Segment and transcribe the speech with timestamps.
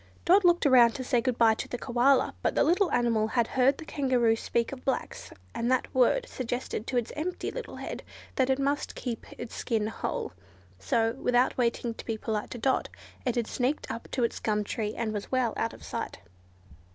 [0.25, 3.45] Dot looked round to say good bye to the Koala, but the little animal had
[3.49, 8.01] heard the Kangaroo speak of blacks, and that word suggested to its empty little head
[8.35, 10.33] that it must keep its skin whole,
[10.79, 12.89] so, without waiting to be polite to Dot,
[13.27, 16.17] it had sneaked up its gum tree and was well out of sight.